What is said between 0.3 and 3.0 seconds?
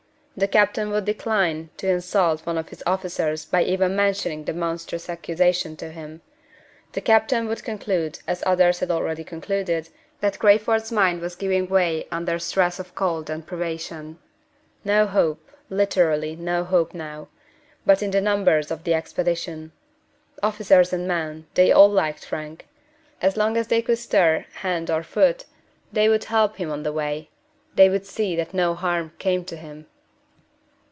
The captain would decline to insult one of his